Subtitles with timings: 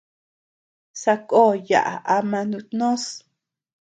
[1.01, 3.03] Sakó yaʼa ama nutnós.